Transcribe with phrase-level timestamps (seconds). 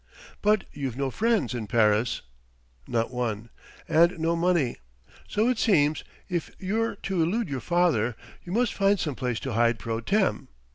[0.41, 2.23] "But you've no friends in Paris?"
[2.87, 3.51] "Not one!"
[3.87, 4.77] "And no money.
[5.27, 9.53] So it seems, if you're to elude your father, you must find some place to
[9.53, 10.47] hide pro tem.